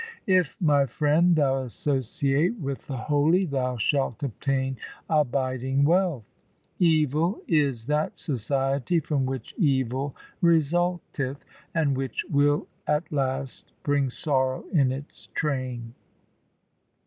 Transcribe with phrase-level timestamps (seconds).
[0.25, 4.77] 1 If, my friend, thou associate with the holy, Thou shalt obtain
[5.07, 6.23] abiding wealth.
[6.79, 11.45] Evil is that society from which evil resulteth,
[11.75, 15.93] And which will at last bring sorrow in its train.